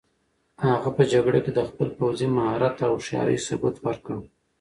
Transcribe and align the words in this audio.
هغه 0.65 0.89
په 0.97 1.03
جګړه 1.11 1.39
کې 1.45 1.51
د 1.53 1.59
خپل 1.69 1.87
پوځي 1.97 2.27
مهارت 2.37 2.75
او 2.85 2.91
هوښیارۍ 2.95 3.37
ثبوت 3.47 3.75
ورکړ. 3.85 4.15